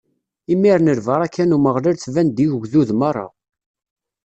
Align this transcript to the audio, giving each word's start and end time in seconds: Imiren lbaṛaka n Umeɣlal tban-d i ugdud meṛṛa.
Imiren 0.53 0.89
lbaṛaka 0.99 1.43
n 1.45 1.55
Umeɣlal 1.57 1.95
tban-d 1.97 2.37
i 2.45 2.47
ugdud 2.55 2.89
meṛṛa. 2.99 3.27